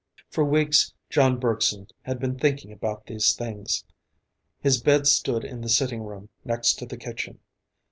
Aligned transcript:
For 0.31 0.43
weeks, 0.43 0.95
John 1.11 1.37
Bergson 1.39 1.85
had 2.01 2.17
been 2.17 2.35
thinking 2.39 2.71
about 2.71 3.05
these 3.05 3.33
things. 3.35 3.85
His 4.59 4.81
bed 4.81 5.05
stood 5.05 5.43
in 5.45 5.61
the 5.61 5.69
sitting 5.69 6.01
room, 6.01 6.29
next 6.43 6.79
to 6.79 6.87
the 6.87 6.97
kitchen. 6.97 7.37